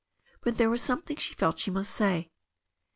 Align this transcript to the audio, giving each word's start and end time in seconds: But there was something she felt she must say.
But 0.41 0.57
there 0.57 0.71
was 0.71 0.81
something 0.81 1.17
she 1.17 1.35
felt 1.35 1.59
she 1.59 1.69
must 1.69 1.93
say. 1.93 2.31